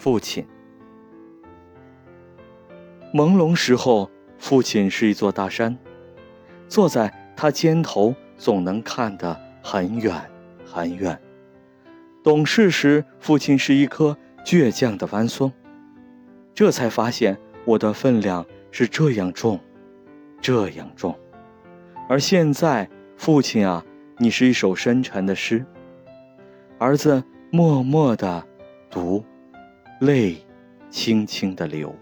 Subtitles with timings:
[0.00, 0.46] 父亲。
[3.12, 5.76] 朦胧时候，父亲是一座大山，
[6.68, 10.18] 坐在他肩头，总能看得很远
[10.64, 11.20] 很远。
[12.24, 15.52] 懂事时，父亲是一棵倔强的弯松，
[16.54, 17.36] 这才发现
[17.66, 19.60] 我的分量是这样重，
[20.40, 21.14] 这样重。
[22.08, 23.84] 而现在，父亲啊，
[24.16, 25.62] 你是一首深沉的诗。
[26.78, 28.42] 儿子默默地
[28.88, 29.22] 读，
[30.00, 30.34] 泪
[30.90, 31.94] 轻轻地流。